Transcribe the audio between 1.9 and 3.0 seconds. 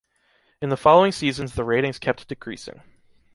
kept decreasing.